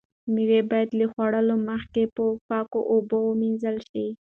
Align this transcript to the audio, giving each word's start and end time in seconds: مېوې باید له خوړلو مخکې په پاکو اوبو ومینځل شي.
مېوې 0.33 0.61
باید 0.71 0.89
له 0.99 1.05
خوړلو 1.11 1.55
مخکې 1.69 2.03
په 2.15 2.23
پاکو 2.47 2.79
اوبو 2.93 3.17
ومینځل 3.25 3.77
شي. 3.89 4.05